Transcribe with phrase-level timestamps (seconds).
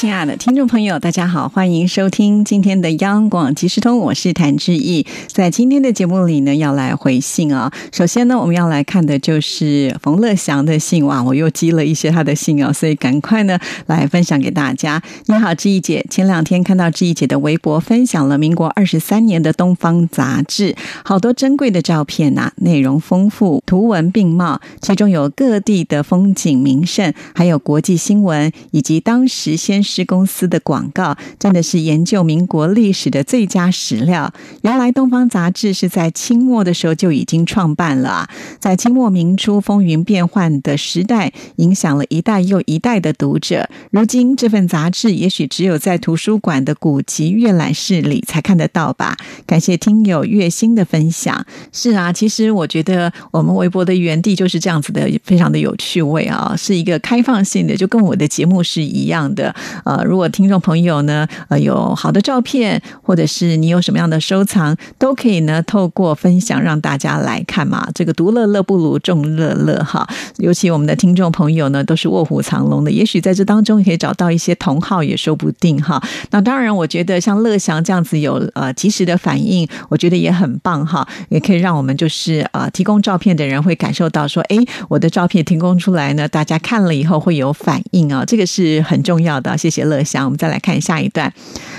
[0.00, 5.04] 亲爱的听众朋友，大家好，欢迎收听今天的央广即时通，我是谭志毅。
[5.26, 7.70] 在今天的节目里呢，要来回信啊。
[7.92, 13.58] 首先呢，我们要来看的就是冯乐祥的信哇，我又积了一些他的信啊，所以赶快呢
[13.88, 15.02] 来分享给大家。
[15.26, 20.74] 你好，志毅姐，前两天看到志毅姐的微博，分享了民国二十三年的《东方》杂志，
[21.04, 29.84] 好多珍贵的照片呐，内容丰富，图文并茂，其中有各地的风景名胜，还有国际新闻，以及当时先。
[29.90, 34.32] 是公司的广告，真的是研究民国历史的最佳史料。
[34.62, 38.28] 原来《东方》杂志是在清末的时候就已经创办了，
[38.60, 43.68] 在清末明初风云变幻的时代，影响了一代又一代的读者。
[43.90, 49.16] 如今这份杂志也许只有在图书馆的古籍阅览室里才看得到吧？
[49.44, 51.44] 感谢听友月星的分享。
[51.72, 59.54] 是啊，其实我觉得我们微博的原地就是这样子的，非常的有趣味啊，是一个开放性的，就跟我的节目是一样的。
[59.84, 67.88] 呃，如果听众朋友呢，呃，有好的照片，或者是你有什么样的收藏，都可以呢，透过分享让大家来看嘛。
[67.94, 70.06] 这个独乐乐不如众乐乐哈。
[70.38, 76.02] 尤其我们的听众朋友呢，都是卧虎藏龙的，也许在这当中可以找到一些同好，也说不定哈。
[76.30, 84.56] 那当然，我觉得像乐祥这样子有呃及时的反应，我觉得也很棒哈，也可以让我们就是呃提供照片的人会感受到说，哎，
[84.88, 89.56] 我的照片提供出来呢，大家看了以后会有反应啊，这个是很重要的。
[89.56, 91.32] 谢乐祥，我们再来看下一段。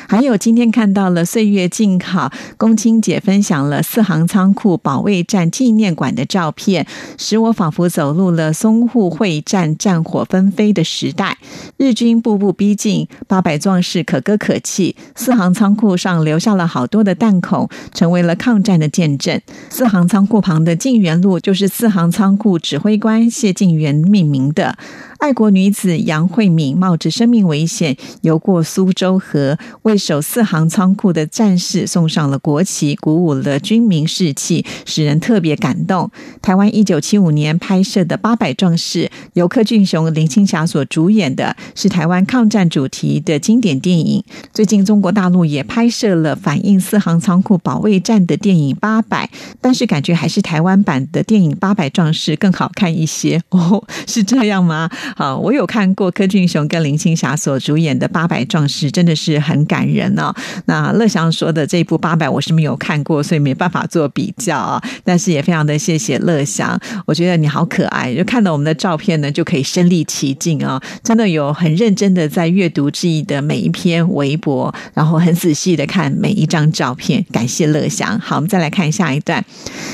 [0.07, 6.85] 还有今天看到了岁月静好，龚清姐分享了四行仓库保卫战纪念馆的照片，
[7.17, 11.37] 使我仿佛走入了淞沪会战战火纷飞的时代。
[11.77, 14.95] 日军步步逼近，八百壮士可歌可泣。
[15.15, 19.39] 四行仓库上留下了好多的弹孔，成为了抗战的见证。
[19.69, 24.77] 四行仓库旁的晋元路，就是四行仓库指挥官谢晋元命名的。
[25.21, 36.09] 爱国女子杨慧敏冒着生命危险游过苏州河，为守四行仓库的战士送上了国旗，鼓舞了军民士气，使人特别感动。
[36.41, 44.23] 台湾一九七五年拍摄的《八百壮士》，由柯俊雄、林青霞所主演的，是台湾抗战主题的经典电影。
[44.51, 49.29] 最近中国大陆也拍摄了反映四行仓库保卫战的电影《八百》，
[49.61, 54.89] 但是感觉还是台湾版的电影《八百壮士》更好看一些哦，是这样吗？
[55.15, 60.33] 好，我有看过柯俊雄跟林青霞所主演的《八百壮士》，真的是很感人哦。
[60.65, 64.81] 那乐祥说的这一部《八百》，我是没有看过，所以没办法做比较啊。
[65.03, 70.81] 但是也非常的谢谢乐祥，我觉得你好可爱，就看到我们的照片呢，就可以身临其境啊。
[71.03, 77.25] 真的有很认真的在阅读志毅的每一篇微博，然后很仔细的看每一张照片。
[77.31, 78.17] 感谢乐祥。
[78.19, 79.43] 好，我们再来看下一段。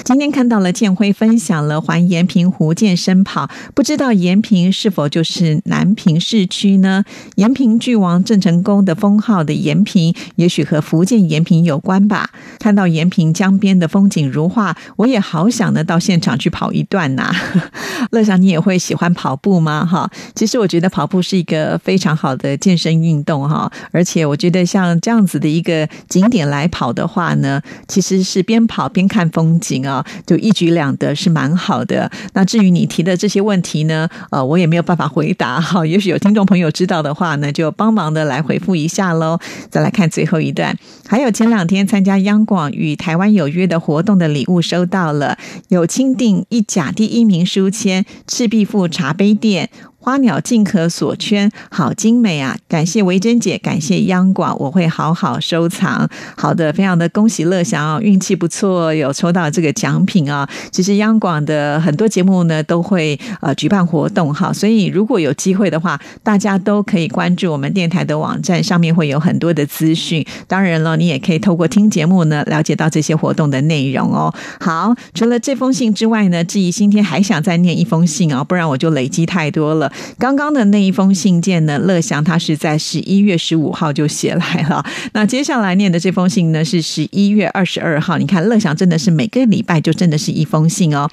[0.05, 5.06] 今天看到了建辉分享了环延平湖健身跑，不知道延平是否。
[5.07, 7.03] 就是南平市区呢，
[7.35, 12.29] 延平郡王郑成功的封号的延平，也许和福建延平有关吧。
[12.59, 17.31] 看到延平江边的风景如画，我也好想呢到现场去跑一段呐。
[18.11, 19.85] 乐祥，你也会喜欢跑步吗？
[19.85, 32.09] 哈，其实我觉得跑步是一个非常好的健身运动哈，而且我觉得像这样子的一个景点来跑的话呢，其实是边跑边看风景啊，就一举两得，是蛮好的。
[32.33, 35.85] 那至于你提的这些问题呢，呃，我也没有办法回答哈。
[35.87, 39.39] 也许有听众朋友知道的话呢，就帮忙的来回复一下喽。
[39.69, 40.75] 再来看最后一段，
[41.07, 45.37] 还有前两天参加央广与台湾有约的活动的礼物收到了，
[45.69, 49.69] 有钦定一甲第一名书签，赤壁赋茶杯垫。
[50.07, 52.55] 花鸟尽可所圈，好精美啊！
[52.69, 56.09] 感谢维珍姐，感谢央广，我会好好收藏。
[56.37, 60.47] 好的，非常的恭喜乐祥哦，运气不错，有抽到这个奖品啊！
[60.71, 70.25] 其实央广的很多节目呢都会呃举办活动哈，所以如果有机会的话，大家都可以关注我们电台的网站，上面会有很多的资讯。
[70.47, 74.33] 当然了，你也可以透过听节目呢了解到这些活动的内容哦。
[74.61, 79.91] 好，除了这封信之外呢，志怡今天还想再念一封信啊，不然我就累积太多了。
[80.17, 84.83] 刚刚的那一封信件呢，乐祥他是在十一月十五号就写来了。
[85.13, 88.17] 那接下来念的这封信呢，是十一月二十二号。
[88.17, 91.09] 你看，乐祥真的是每个礼拜就真的是一封信哦。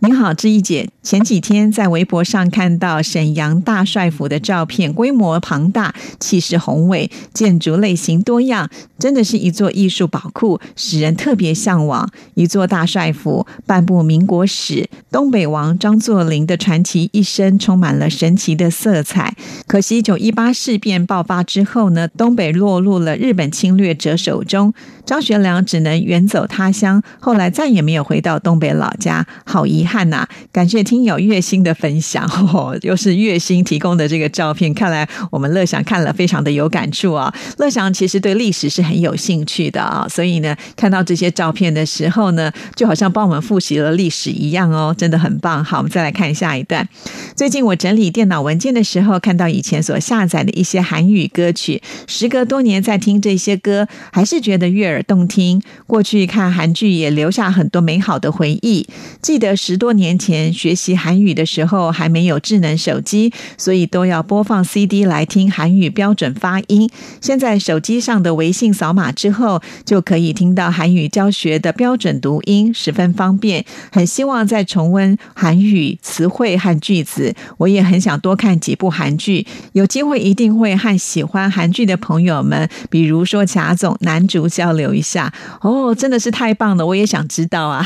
[0.00, 12.08] 您好，志毅姐，前几天在微博上看到沈阳大帅府的照片，规模庞大，气势宏伟，建筑类型多样，真的是一座艺术宝库，使人特别向往。
[12.34, 18.07] 一座大帅府，半部民国史，东北王张作霖的传奇一生，充满了。
[18.08, 19.34] 神奇的色彩。
[19.66, 24.72] 可惜一九一八事变爆发之后呢，东北落入了日本侵略者手中，
[25.04, 30.26] 张学良只能远走他乡，后来再也没有回到东北老家，好遗憾呐！
[30.52, 37.34] 感谢听友月星的分享， 哦，又是月星提供的这个照片，看来我们乐享看了非常的有感触啊。
[37.56, 45.64] 乐享其实对历史是很有兴趣的啊，所以呢，看到这些照片的时候呢，就好像帮我们复习了历史一样哦，真的很棒。
[45.64, 46.86] 好，我们再来看下一段。
[47.34, 55.60] 最近我整理电脑文件的时候，看到以前所下载的一些韩语歌曲，时隔多年再听这些歌，还是觉得悦耳动听。
[55.86, 58.86] 过去看韩剧也留下很多美好的回忆。
[59.20, 66.88] 记得十多年前学习韩语的时候，还没有智能手机，所以都要播放 CD 来听韩语标准发音。
[67.20, 73.64] 现在手机上的微信扫码之后，就可以听到韩语教学的标准读音，十分方便。
[73.90, 77.34] 很希望再重温韩语词汇和句子。
[77.56, 85.32] 我也很想多看几部韩剧，有机会一定会和喜欢韩剧的朋友们，比如说贾总男主交流一下。
[85.62, 87.84] 哦，真的是太棒了，我也想知道啊。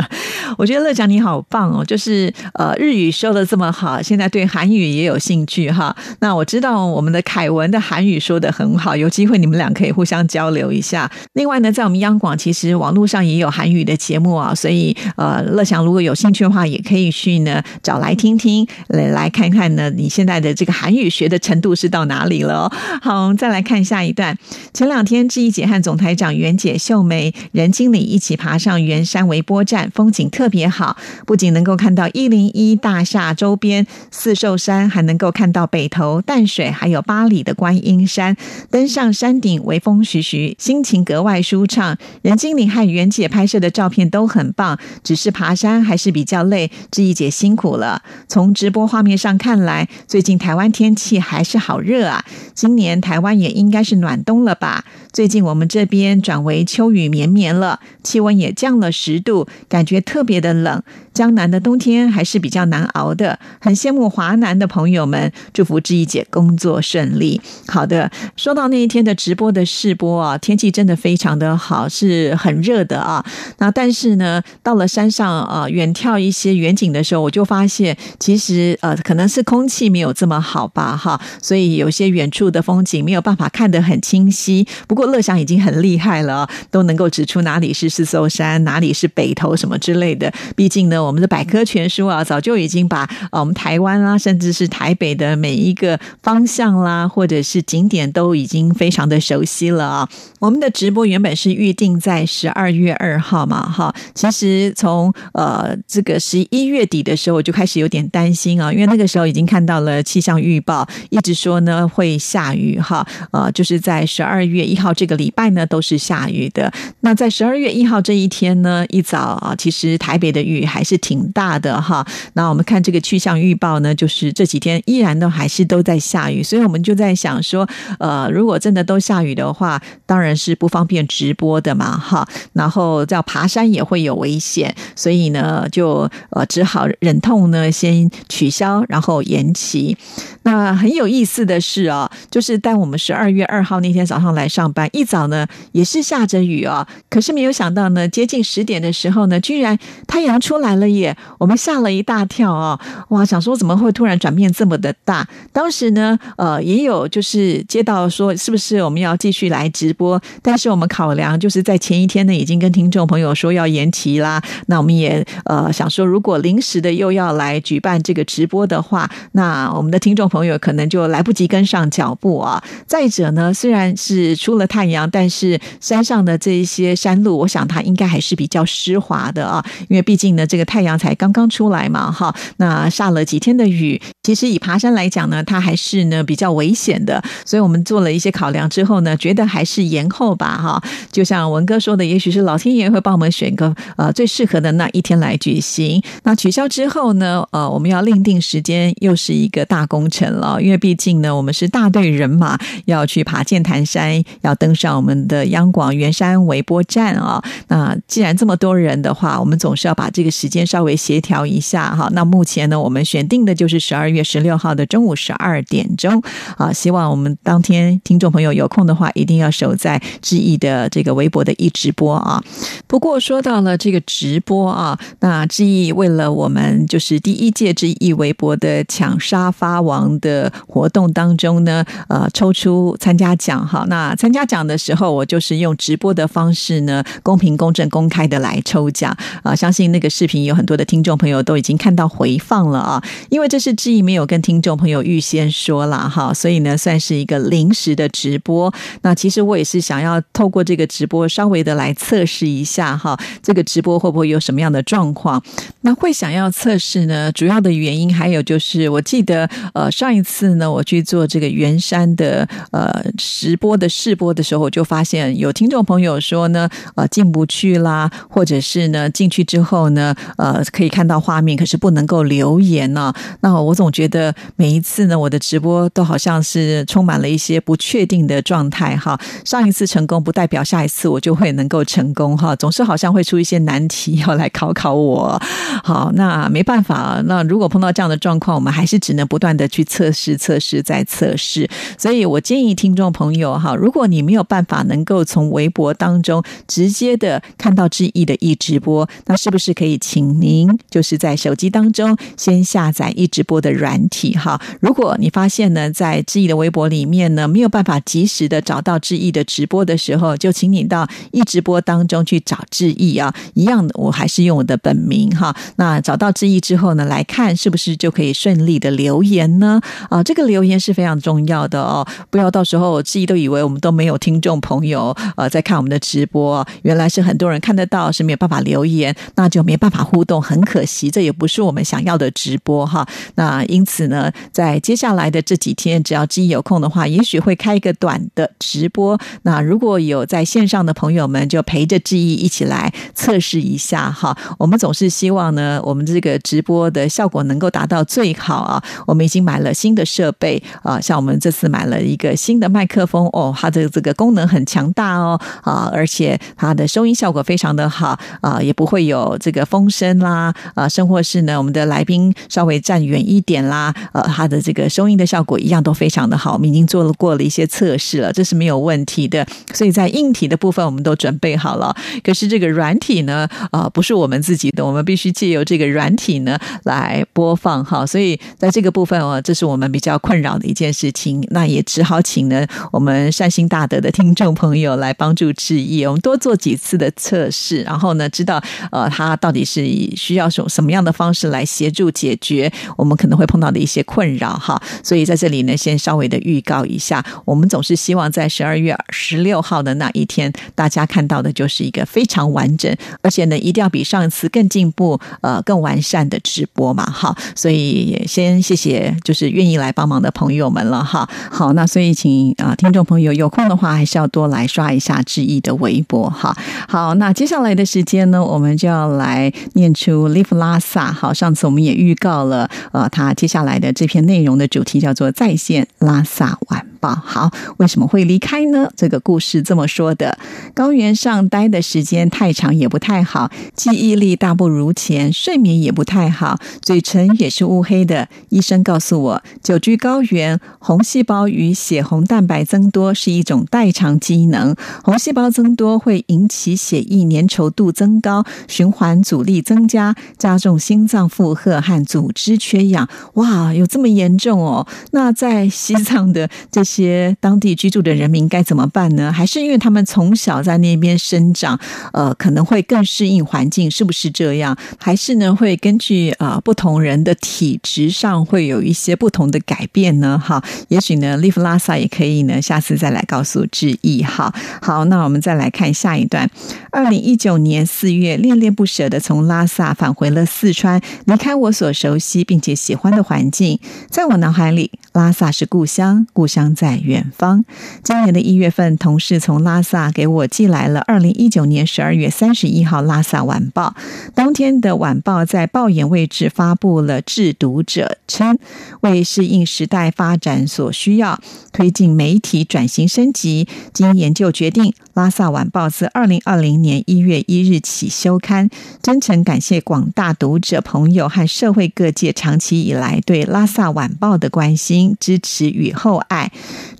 [0.58, 5.94] 我觉得乐讲你好棒哦，就是呃日语说的这么好，现在对韩语也有兴趣哈。
[6.20, 11.10] 那我知道我们的凯文的韩语说的很好，有机会你们俩可以互相交流一下。
[11.34, 22.70] 另外呢，在我们央广其实网络上也有韩语的节目啊，所以呃乐祥如果有兴趣的话，也可以去呢找来听听，来来看看看呢你现在的这个韩语学的程度是到哪里了。
[23.00, 24.36] 好，我们再来看下一段。
[24.72, 30.96] 前两天志毅姐和总台长袁姐秀梅任经理一起爬上圆山微波站，风景特别好，
[31.26, 38.36] 不仅能够看到一零一大厦周边四寿山，还能够看到北投淡水，还有巴黎的观音山。
[38.70, 41.96] 登上山顶，微风徐徐，心情格外舒畅。
[42.22, 48.02] 任经理和袁姐拍摄的照片都很棒，只是爬山还是比较累，志毅姐辛苦了。
[48.28, 52.24] 从直播画面上看来，最近台湾天气还是好热啊！
[52.54, 54.84] 今年台湾也应该是暖冬了吧？
[55.12, 60.82] 最近我们这边转为秋雨绵绵了，气温也降了十度，感觉特别的冷。
[61.12, 67.40] 江南的冬天还是比较难熬的，很羡慕华南的朋友们，祝福志毅姐工作顺利。
[67.68, 73.24] 好的，说到那一天的直播的试播啊，天气真的非常的好，是很热的啊。
[73.58, 84.66] 那但是呢，到了山上啊，远眺一些远景的时候，我就发现，其实呃，可能是空气没有这么好吧，哈，所以有些远处的风景没有办法看得很清晰。
[84.88, 90.32] 不过乐祥已经很厉害了，都能够指出哪里是四艘山，哪里是北头什么之类的。
[90.56, 91.04] 毕竟呢。
[91.04, 100.08] 我们的百科全书啊，早就已经把我们台湾啊，甚至是台北的每一个方向啦，或者是景点都已经非常的熟悉了啊。
[100.38, 116.72] 我们的直播原本是预定在十二月二号嘛，哈，其实从呃这个十一月底的时候，我就开始有点担心啊，因为那个时候已经看到了气象预报，一直说呢会下雨哈，呃，就是在十二月一号这个礼拜呢都是下雨的。
[117.00, 120.98] 那在十二月一号这一天呢，一早啊，其实台北的雨还是。
[121.04, 122.02] 挺大的哈，
[122.32, 127.68] 那我们看这个气象预报呢，就是这几天依然都还是都在下雨，所以我们就在想说，
[127.98, 139.98] 呃，如果真的都下雨的话，当然是不方便直播的嘛哈，然后要爬山也会有危险，所以呢，就呃只好忍痛呢先取消，然后后延期。
[140.44, 150.84] 那很有意思的是啊，就是在我们十二月二号那天早上来上班，一早呢也是下着雨啊，可是没有想到呢，接近十点的时候呢，居然太阳出来了。
[150.94, 151.16] 耶！
[151.38, 152.78] 我们吓了一大跳啊！
[153.08, 155.26] 哇，想说怎么会突然转变这么的大？
[155.50, 160.20] 当时呢，呃，也有就是接到说，是不是我们要继续来直播？
[160.42, 164.40] 但是我们考量就是在前一天呢，已经跟听众朋友说要延期啦。
[164.66, 172.60] 那我们也呃想说，如果临时的又要来举办这个直播的话，那我们的听众朋友可能就来不及跟上脚步啊。
[172.86, 180.64] 再者呢，虽然是出了太阳，但是山上的这一些山路，我想它应该还是比较湿滑的啊，因为毕竟呢，这个。
[180.64, 190.82] 太阳才刚刚出来嘛，哈，那下了几天的雨，其实以爬山来讲呢，它还是呢比较危险的，所以我们做了一些考量之后呢，觉得还是延后吧，哈。
[191.12, 196.02] 就像文哥说的，也许是老天爷会帮我们选个呃最适合的那一天来举行。
[196.24, 200.23] 那取消之后呢，呃，我们要另定时间，又是一个大工程。
[200.24, 207.42] 程了，因为毕竟呢，我们是大队人马要去爬剑潭山，要登上我们的央广圆山微波站啊。
[207.68, 212.08] 那既然这么多人的话，我们总是要把这个时间稍微协调一下哈。
[212.12, 216.22] 那目前呢，我们选定的就是十二月十六号的中午十二点钟
[216.56, 216.72] 啊。
[216.72, 222.42] 希望我们当天听众朋友有空的话，一定要守在志毅的这个微博的一直播啊。
[222.86, 233.84] 不过说到了这个直播啊，那志毅为了我们就是第一届志毅微博的抢沙发王的活动当中呢，呃，抽出参加奖哈。
[233.88, 239.54] 那参加奖的时候，我就是用直播的方式呢，公平、公正、公开的来抽奖啊。
[239.54, 243.02] 相信那个视频有很多的听众朋友都已经看到回放了啊。
[243.30, 248.72] 因为这是志毅没有跟听众朋友预先说了哈，所以呢，算是一个临时的直播。
[249.02, 255.42] 那其实我也是想要透过这个直播稍微的来测试一下哈，这个直播会不会有什么样的状况？
[255.82, 257.30] 那会想要测试呢？
[257.32, 273.10] 主要的原因还有就是，我记得呃上上一次呢，我去做这个圆山的呃直播的试播的时候，就发现有听众朋友说呢，呃进不去啦，或者是呢进去之后呢，呃可以看到画面，可是不能够留言呢。
[273.40, 279.18] 那我总觉得每一次呢，我的直播都好像是充满了一些不确定的状态哈。
[279.42, 285.40] 上一次成功不代表下一次我就会能够成功哈，总是好像会出一些难题要来考考我。
[285.82, 287.22] 好，那没办法。
[287.24, 291.68] 那如果碰到这样的状况，我们还是只能不断的去测试、测试再测试。
[291.96, 304.60] 所以我建议听众朋友哈，如果你没有办法能够从微博当中直接的看到志毅的一直播，那是不是可以请您就是在手机当中先下载一直播的软体哈？
[304.80, 313.34] 如果你发现呢，在志毅的微博里面呢没有办法及时的找到志毅的直播的时候，就请你到一直播当中去找志毅啊。
[313.54, 315.54] 一样的，我还是用我的本名哈。
[315.76, 319.73] 那找到志毅之后呢，来看是不是就可以顺利的留言呢？
[320.10, 333.06] 啊，这个留言是非常重要的哦，不要到时候志毅都以为我们都没有听众朋友呃在看我们的直播，原来是很多人看得到，是没有办法留言，那就没办法互动，很可惜，这也不是我们想要的直播哈。
[333.36, 339.16] 那因此呢，在接下来的这几天，只要志毅有空的话，也许会开一个短的直播。
[339.42, 344.36] 那如果有在线上的朋友们，就陪着志毅一起来测试一下哈。
[344.58, 345.44] 我们总是希望。
[345.54, 348.82] 呢，我们这个直播的效果能够达到最好啊！
[349.06, 366.54] 我们已经买了了新的设备啊，像我们这次买了一个新的麦克风哦，它的这个功能很强大哦啊，而且它的收音效果非常的好啊，也不会有这个风声啦啊，甚或是呢，我们的来宾稍微站远一点啦，呃，它的这个收音的效果一样都非常的好。
[366.54, 369.46] 我们已经做了过了一些测试了，这是没有问题的。
[369.72, 375.34] 所以在硬体的部分我们都准备好了，可是这个软体呢啊，不是我们自己的，我们必须。
[375.34, 381.46] 借由这个软体呢来播放哈，所以在这个部分哦，这是我们比较困扰的一件事情。
[381.50, 394.82] 那也只好请呢我们善心大德的听众朋友来帮助致意，我们多做几次的测试，然后呢知道呃他到底是需要什什么样的方式来协助解决我们可能会碰到的一些困扰哈。
[395.02, 405.20] 所以在这里呢，先稍微的预告一下，我们总是希望在十二月十六号的那一天，大家看到的就是一个非常完整，而且呢一定要比上一次更进步。
[405.40, 411.28] 呃，更完善的直播嘛，哈，所以也先谢谢，就是愿意来帮忙的朋友们了，哈。
[411.50, 416.56] 好，那所以请啊，听众朋友有空的话，还是要多来刷一下志毅的微博，哈。
[416.88, 421.12] 好，那接下来的时间呢，我们就要来念出 Live 拉萨。
[421.12, 427.14] 好，上次我们也预告了，呃，他接下来的这篇内容的主题叫做在线拉萨晚报。
[427.14, 428.88] 好，为什么会离开呢？
[428.96, 430.38] 这个故事这么说的：
[430.74, 435.32] 高原上待的时间太长也不太好，记忆力大不如前。
[435.32, 438.28] 睡眠也不太好，嘴唇也是乌黑的。
[438.48, 444.74] 医生告诉我，久居高原，红细胞与血红蛋白增多是一种代偿机能。
[445.02, 453.08] 红细胞增多会引起血液粘稠度增高，循环阻力增加，加重心脏负荷和组织缺氧。
[453.34, 454.86] 哇，有这么严重哦？
[455.12, 459.32] 那在西藏的这些当地居住的人民该怎么办呢？
[459.32, 461.78] 还是因为他们从小在那边生长，
[462.12, 463.90] 呃，可能会更适应环境？
[463.90, 464.76] 是不是这样？
[464.98, 470.38] 还是呢，会根据啊不同人的体质上会有一些不同的改变呢？
[470.38, 474.22] 哈，也许呢，，Live 拉萨也可以呢，下次再来告诉志毅。
[474.22, 474.52] 哈，
[474.82, 476.50] 好，那我们再来看下一段。
[476.90, 483.80] 二零一九年四月，恋恋不舍的从拉萨返回了四川，离开我所熟悉并且喜欢的环境。
[484.10, 486.98] 在我脑海里，拉萨是故乡，故乡在。
[487.04, 487.64] 远方。
[488.02, 493.94] 今年的一月份，同事从拉萨给我寄来了二零一九年十二月三十一号《拉萨晚报》。
[494.34, 498.58] 当天的晚报在报眼位置发布了致读者称，
[499.00, 501.40] 为为适应时代发展所需要，
[501.72, 508.68] 推进媒体转型升级，经研究决定，《拉萨晚报》自二零二零年一月一日起休刊。
[509.00, 516.50] 真诚感谢广大读者朋友和社会各界长期以来对《拉萨晚报》的关心、支持与厚爱。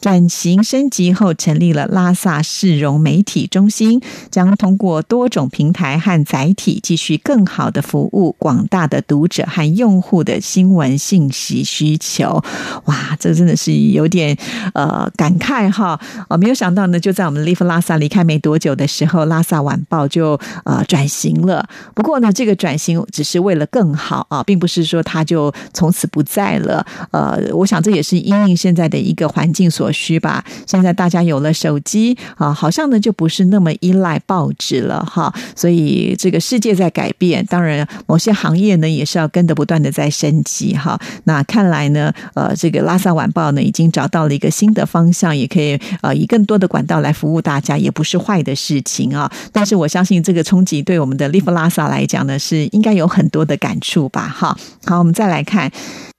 [0.05, 12.45] 转型升级后，成立了拉萨市容媒体中心，将通过多种平台和载体，继续更好的服务广大的读者和用户的新闻信息需求。
[12.85, 14.37] 哇，这真的是有点
[14.75, 15.99] 呃感慨哈！
[16.29, 21.67] 啊，没有想到呢，就在我们 Live 拉萨离开没多久的时候，拉萨晚报就呃转型了。
[21.95, 26.87] 不过呢，这个转型只是为了更好啊，并不是说它就从此不在了。
[27.11, 29.91] 呃，我想这也是因应现在的一个环境所。
[29.95, 35.33] 需吧，现在大家有了手机啊，好像呢就不是那么依赖报纸了哈。
[35.57, 41.01] 所以这个世界在改变，当然某些行业呢也是要跟着不断的在升级哈。
[41.25, 49.31] 那看来呢，呃，这个拉萨晚报呢已经找到了一个新的方向，也可以呃以更多的管道来服务大家，也不是坏的事情啊。
[49.53, 54.29] 但是我相信这个冲击对我们的利弗拉萨来讲呢，是应该有很多的感触吧。
[54.29, 55.71] 哈，好，我们再来看。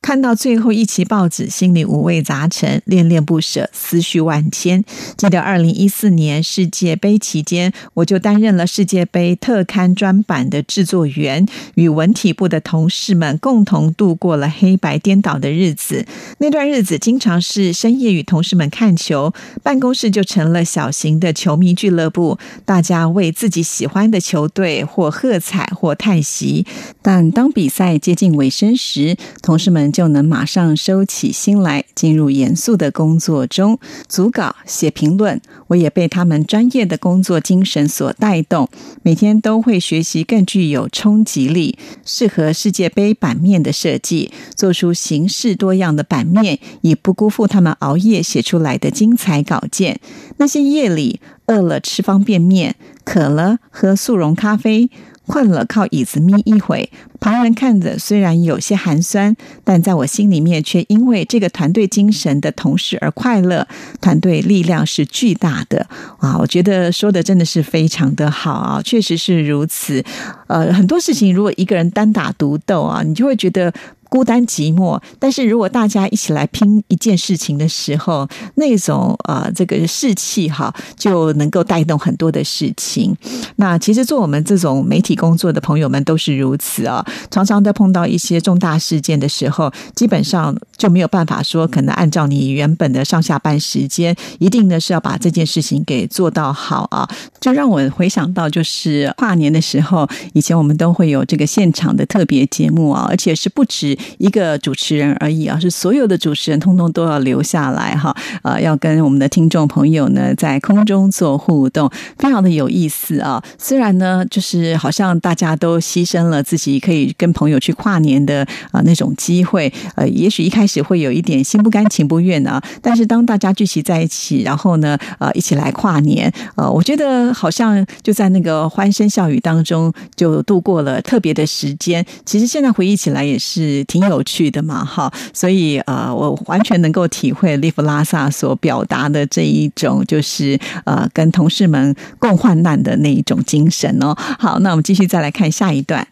[0.01, 4.83] 看到最后一期报纸，心里五味杂陈，恋恋不舍，思绪万千。
[5.17, 11.45] 记得二零一四年世界杯期间，我就担任了世界杯特刊专版的制作员，
[11.75, 16.05] 与文体部的同事们共同度过了黑白颠倒的日子。
[16.39, 26.67] 那段日子，经常是深夜与同事们看球，办公室就成了小型的球迷俱乐部，大家为自己喜欢的球队或喝彩或叹息。
[27.01, 29.85] 但当比赛接近尾声时，同事们。
[29.95, 35.41] 就能马上收起心来，进入严肃的工作中，组稿、写评论。
[35.67, 38.69] 我也被他们专业的工作精神所带动，
[39.01, 49.99] 每天都会学习更具有冲击力、适合世界杯版面的设计，做出形式多样的版面，以不辜负他们熬夜写出来的精彩稿件。
[50.37, 54.89] 那些夜里饿了吃方便面，渴了喝速溶咖啡。
[55.27, 56.89] 困了，靠椅子眯一会。
[57.19, 63.67] 旁人看着虽然有些寒酸，但在我心里面却因为这个团队精神的同事而快乐。
[63.99, 65.87] 团队力量是巨大的
[66.19, 66.37] 啊！
[66.37, 70.03] 我觉得说的真的是非常的好啊，确实是如此。
[70.47, 73.73] 呃，很多事情如果一个人单打独斗啊，你就会觉得。
[74.15, 83.13] 孤单寂寞，但是如果大家一起来拼一件事情的时候，那种呃这个士气哈，就能够带动很多的事情。
[83.57, 97.05] 那其实做我们这种媒体工作的朋友们都是如此啊，常常在碰到一些重大事件的时候，基本上就没有办法说可能按照你原本的上下班时间，一定呢是要把这件事情给做到好啊。
[97.41, 103.97] 就让我回想到，就是跨年的时候，以前我们都会有这个现场的特别节目啊，而且是不止。
[104.17, 113.43] 一个主持人而已啊，是所有的主持人通通都要留下来哈，呃，要跟我们的听众朋友呢在空中做互动，非常的有意思啊。
[113.57, 132.05] 虽然呢，就是好像大家都牺牲了自己可以跟朋友去跨年的啊那种机会，呃，也许一开始会有一点心不甘情不愿啊，但是当大家聚集在一起，然后呢，呃，一起来跨年，呃，我觉得好像就在那个欢声笑语当中就度过了特别的时间。
[132.25, 133.83] 其实现在回忆起来也是。
[133.95, 144.13] 挺有趣的嘛，哈，所以呃，我完全能够体会利弗拉萨所表达的这一种，就是呃，跟同事们共患难的那一种精神哦。
[144.37, 146.05] 好，那我们继续再来看下一段。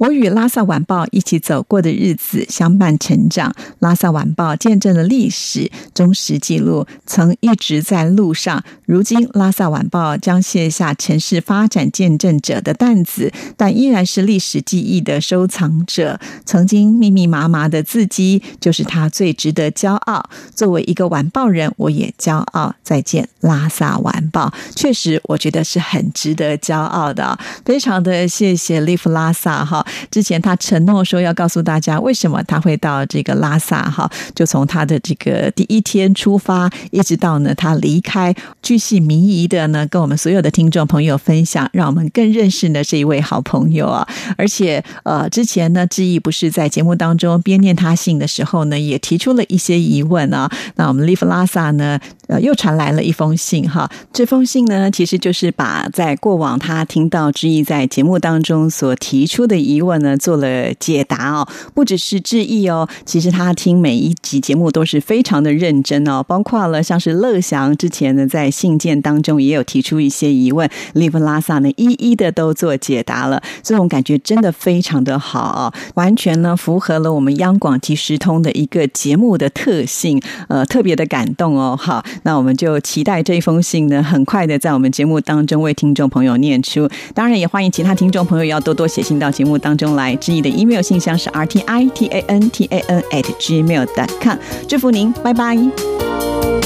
[0.00, 3.54] 我与拉萨晚报一起走过的日子，相伴成长。
[3.80, 8.64] 拉萨晚报见证了历史，忠实记录，曾一直在路上。
[8.86, 16.18] 如今，拉萨晚报将卸下城市发展见证者的担子，但依然是历史记忆的收藏者。
[16.46, 20.30] 曾经密密麻麻的字迹，就是他最值得骄傲。
[20.54, 22.74] 作为一个晚报人，我也骄傲。
[22.82, 24.50] 再见，拉萨晚报。
[24.74, 27.38] 确实，我觉得是很值得骄傲的。
[27.66, 29.86] 非常的谢谢利弗拉萨哈。
[30.10, 44.06] 之前他承诺说要告诉大家为什么他会到这个拉萨哈，就从他的这个第一天出发，一直到呢他离开，巨细靡遗的呢跟我们所有的听众朋友分享，让我们更认识呢这一位好朋友啊。
[44.36, 50.50] 而且呃之前呢志毅不是在节目当中边念他信的时候呢，也提出了一些疑问啊。
[50.76, 51.98] 那我们 Live 拉萨呢？
[52.30, 53.90] 呃，又传来了一封信哈。
[54.12, 61.48] 这封信呢，其实就是把在过往他听到志毅在节目当中所提出的疑问呢，做了解答哦。
[61.74, 66.22] 不只是志毅哦，其实他听每一集节目都是非常的认真哦。
[66.22, 73.42] 包括了像是乐祥之前呢，在信件当中也有提出一些疑问，利弗拉萨呢一一的都做解答了。
[73.64, 81.76] 这种感觉真的非常的好，完全呢符合了我们央广即时通的一个节目的特性，呃，特别的感动哦。
[81.76, 86.88] 哈，那我们就期待这一封信呢，很快的在我们节目当中为听众朋友念出。
[87.14, 90.14] 当然，也欢迎其他听众朋友要多多写信到节目当中来。
[90.16, 94.36] 志毅的 email 信箱是 r t i t a n t a n at gmail dot com。
[94.68, 96.59] 祝福您，拜拜。